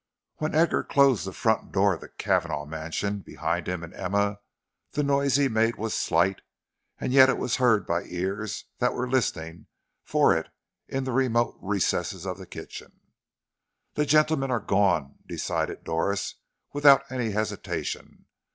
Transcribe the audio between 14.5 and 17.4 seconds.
gone," decided Doris, without any